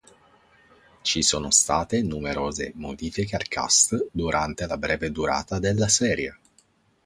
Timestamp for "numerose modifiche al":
2.01-3.47